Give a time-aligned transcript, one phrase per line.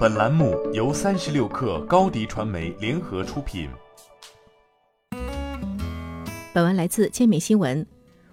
[0.00, 3.68] 本栏目由三十六氪高低传媒联合出品。
[6.54, 7.86] 本文来自界面新闻。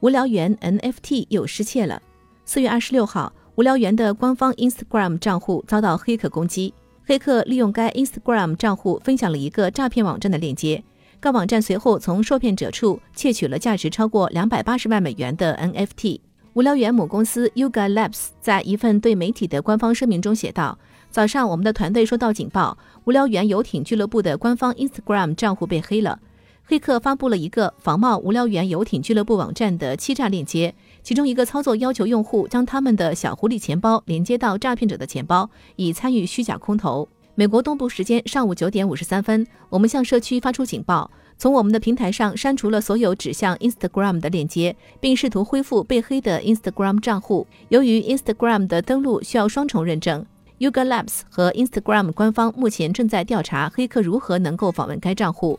[0.00, 2.00] 无聊猿 NFT 又失窃了。
[2.46, 6.72] 四月二十六号，无聊猿的官方 Instagram 账户遭到黑客攻击。
[7.04, 10.82] 黑客利用该 Instagram 账户分享了一个诈骗网站的链接，
[11.20, 16.20] 该网站随后从受骗者处窃取了价值超过两百八十万美元的 NFT。
[16.54, 20.76] 无聊猿母公司 Yuga Labs 在一份对媒体的官方声明中写道
[21.10, 26.20] ：“早上，我们的团队收到警报，无聊猿游艇俱乐部的官方 Instagram 账户被黑了。
[26.62, 30.72] 黑客发布了一个仿冒无聊猿游艇俱乐部网站的欺诈链接，
[31.02, 41.10] 其中一个操作要求用户将他们的小狐狸钱包连接到诈骗者的钱包，以参与虚假空投。”美国东部时间上午九点五十三分，我们向社区发出警报。
[41.36, 47.48] 从我们的平台上删除了所有指向 Instagram 的链接，并试图恢复被黑的 Instagram 账户。
[47.70, 50.24] 由于 Instagram 的登录需要双重认证
[50.60, 55.58] ，Yuga Labs 和 Instagram 官方目前正在调查黑客如何能够访问该账户。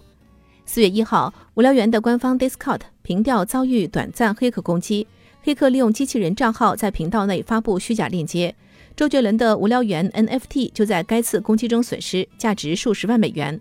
[0.64, 5.08] 四月一号，无聊猿的官方 Discord 频道遭遇短暂黑客攻击，
[5.42, 8.56] 黑客利用机器人账号在频道内发布虚假链接。
[8.96, 13.60] 周杰伦的无聊猿 NFT 就在该次攻击中损失，价值数十万美元。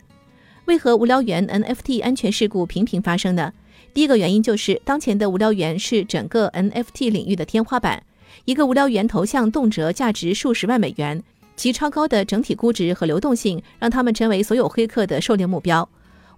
[0.66, 3.52] 为何无聊猿 NFT 安全事故频频发生呢？
[3.94, 8.02] 第一个原因就是当前的无聊猿是整个 NFT 领域的天花板，
[8.44, 11.20] 一个无聊猿头像动辄价值数十万美元，
[11.60, 15.86] 其超高的整体估值和流动性让他们成为所有黑客的狩猎目标。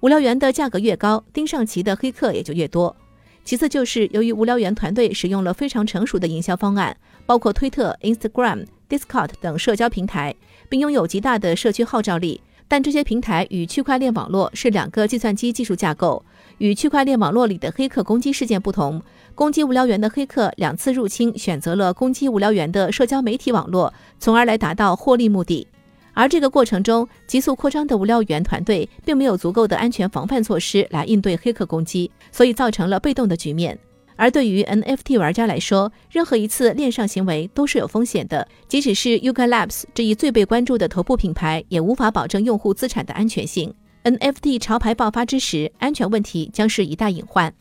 [0.00, 2.96] 无聊猿的价格越高，盯上其的黑客也就越多。
[3.44, 10.34] 其次就是由于无聊猿团队使用了非常成熟的营销方案，包括推特、Instagram、Discord 等社交平台，
[10.68, 12.40] 并拥有极大的社区号召力。
[12.68, 16.24] 但这些平台与区块链网络是两个计算机技术架构，
[16.58, 19.00] 与区块链网络里的黑客攻击事件不同，
[19.34, 25.66] 攻击无聊猿的黑客两次入侵选择了攻击无聊猿的社交媒体网络，从而来达到获利目的。
[26.14, 33.78] 而这个过程中急速扩张的无聊猿团队并没有足够的安全防范措施来应对黑客攻击，所以造成了被动的局面。
[34.16, 38.46] 而对于 NFT 玩家来说，任何一次链上行为都是有风险的。
[38.68, 43.74] 即使是 Yuga Labs 这一最被关注的头部品牌，也无法保证用户资产的安全性。
[44.04, 47.54] NFT 潮牌爆发之时，安全问题将是一大隐患。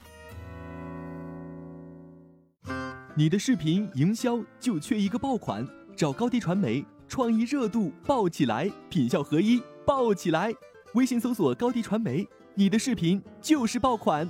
[3.15, 10.51] 你的视频营销就缺一个爆款，找高低传媒，创意热度爆起来，品效合一爆起来。
[10.93, 14.29] 微信搜索高低传媒，你的视频就是爆款。